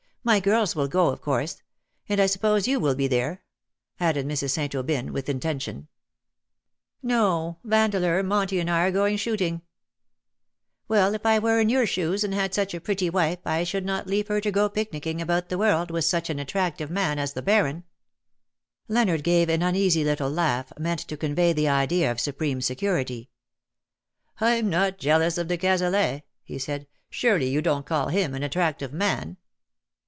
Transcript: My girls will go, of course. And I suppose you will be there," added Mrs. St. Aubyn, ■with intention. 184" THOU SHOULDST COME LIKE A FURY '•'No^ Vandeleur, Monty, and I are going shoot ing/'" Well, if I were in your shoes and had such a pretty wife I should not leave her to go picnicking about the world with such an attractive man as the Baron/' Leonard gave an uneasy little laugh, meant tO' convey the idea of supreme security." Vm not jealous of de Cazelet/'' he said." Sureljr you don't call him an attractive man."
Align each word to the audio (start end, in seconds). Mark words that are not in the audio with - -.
My 0.23 0.39
girls 0.39 0.75
will 0.75 0.87
go, 0.87 1.07
of 1.07 1.19
course. 1.19 1.63
And 2.07 2.21
I 2.21 2.27
suppose 2.27 2.67
you 2.67 2.79
will 2.79 2.93
be 2.93 3.07
there," 3.07 3.41
added 3.99 4.27
Mrs. 4.27 4.51
St. 4.51 4.75
Aubyn, 4.75 5.09
■with 5.09 5.27
intention. 5.27 5.87
184" 7.01 7.01
THOU 7.03 7.09
SHOULDST 7.09 7.09
COME 7.09 7.41
LIKE 7.41 7.41
A 7.41 7.47
FURY 7.49 7.53
'•'No^ 7.57 7.57
Vandeleur, 7.63 8.23
Monty, 8.23 8.59
and 8.59 8.69
I 8.69 8.81
are 8.81 8.91
going 8.91 9.17
shoot 9.17 9.39
ing/'" 9.39 9.61
Well, 10.87 11.15
if 11.15 11.25
I 11.25 11.39
were 11.39 11.59
in 11.59 11.69
your 11.69 11.87
shoes 11.87 12.23
and 12.23 12.35
had 12.35 12.53
such 12.53 12.75
a 12.75 12.79
pretty 12.79 13.09
wife 13.09 13.39
I 13.47 13.63
should 13.63 13.83
not 13.83 14.05
leave 14.05 14.27
her 14.27 14.39
to 14.41 14.51
go 14.51 14.69
picnicking 14.69 15.23
about 15.23 15.49
the 15.49 15.57
world 15.57 15.89
with 15.89 16.05
such 16.05 16.29
an 16.29 16.37
attractive 16.37 16.91
man 16.91 17.17
as 17.17 17.33
the 17.33 17.41
Baron/' 17.41 17.81
Leonard 18.87 19.23
gave 19.23 19.49
an 19.49 19.63
uneasy 19.63 20.03
little 20.03 20.29
laugh, 20.29 20.71
meant 20.77 20.99
tO' 21.07 21.17
convey 21.17 21.51
the 21.51 21.67
idea 21.67 22.11
of 22.11 22.19
supreme 22.19 22.61
security." 22.61 23.31
Vm 24.39 24.65
not 24.65 24.99
jealous 24.99 25.39
of 25.39 25.47
de 25.47 25.57
Cazelet/'' 25.57 26.21
he 26.43 26.59
said." 26.59 26.85
Sureljr 27.11 27.49
you 27.49 27.59
don't 27.63 27.87
call 27.87 28.09
him 28.09 28.35
an 28.35 28.43
attractive 28.43 28.93
man." 28.93 29.37